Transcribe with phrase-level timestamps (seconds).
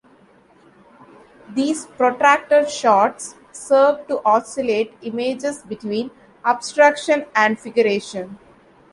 [1.53, 6.09] These protracted shots serve to oscillate images between
[6.43, 8.39] abstraction and figuration.